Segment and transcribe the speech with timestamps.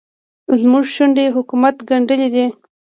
[0.61, 2.45] زموږ شونډې حکومت ګنډلې دي.